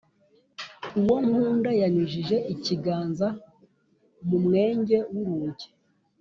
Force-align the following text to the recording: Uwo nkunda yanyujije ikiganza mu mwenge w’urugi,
Uwo 0.99 1.15
nkunda 1.25 1.69
yanyujije 1.81 2.37
ikiganza 2.53 3.27
mu 4.27 4.37
mwenge 4.45 4.97
w’urugi, 5.13 5.67